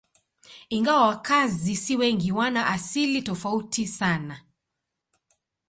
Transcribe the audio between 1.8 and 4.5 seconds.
wengi, wana asili tofauti sana.